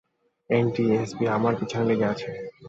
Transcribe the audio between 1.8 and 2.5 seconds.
লেগে আছে।